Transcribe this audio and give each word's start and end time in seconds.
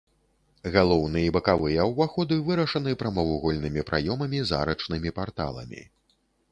Галоўны 0.75 1.19
і 1.25 1.33
бакавыя 1.35 1.85
ўваходы 1.91 2.39
вырашаны 2.49 2.97
прамавугольнымі 3.03 3.81
праёмамі 3.93 4.39
з 4.53 4.61
арачнымі 4.63 5.09
парталамі. 5.21 5.81